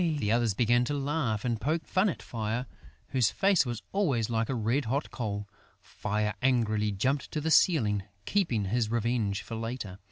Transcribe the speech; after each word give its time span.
The 0.17 0.31
others 0.31 0.55
began 0.55 0.83
to 0.85 0.95
laugh 0.95 1.45
and 1.45 1.61
poke 1.61 1.85
fun 1.85 2.09
at 2.09 2.23
Fire, 2.23 2.65
whose 3.09 3.29
face 3.29 3.67
was 3.67 3.83
always 3.91 4.31
like 4.31 4.49
a 4.49 4.55
red 4.55 4.85
hot 4.85 5.11
coal. 5.11 5.47
Fire 5.79 6.33
angrily 6.41 6.91
jumped 6.91 7.29
to 7.29 7.39
the 7.39 7.51
ceiling, 7.51 8.01
keeping 8.25 8.65
his 8.65 8.89
revenge 8.89 9.43
for 9.43 9.53
later. 9.53 9.99